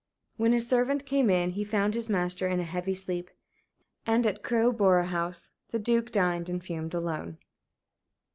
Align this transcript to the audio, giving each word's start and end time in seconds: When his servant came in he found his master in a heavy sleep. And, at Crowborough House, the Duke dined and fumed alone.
When 0.37 0.51
his 0.51 0.67
servant 0.67 1.05
came 1.05 1.29
in 1.29 1.51
he 1.51 1.63
found 1.63 1.93
his 1.93 2.09
master 2.09 2.47
in 2.47 2.59
a 2.59 2.63
heavy 2.63 2.95
sleep. 2.95 3.29
And, 4.07 4.25
at 4.25 4.41
Crowborough 4.41 5.05
House, 5.05 5.51
the 5.69 5.77
Duke 5.77 6.09
dined 6.09 6.49
and 6.49 6.63
fumed 6.65 6.95
alone. 6.95 7.37